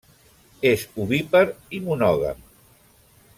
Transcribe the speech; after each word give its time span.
És 0.69 0.85
ovípar 1.03 1.43
i 1.77 1.83
monògam. 1.91 2.43